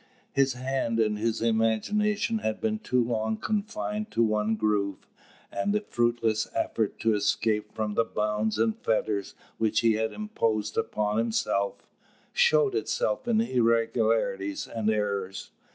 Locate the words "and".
0.99-1.19, 5.51-5.73, 8.57-8.75, 14.65-14.89